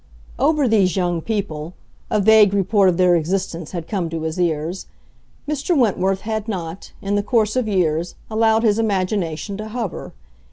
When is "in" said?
7.03-7.13